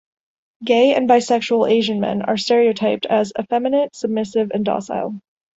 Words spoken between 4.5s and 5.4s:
and docile".